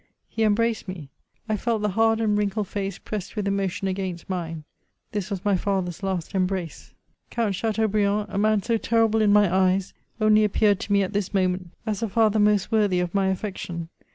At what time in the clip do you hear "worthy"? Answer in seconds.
12.71-12.99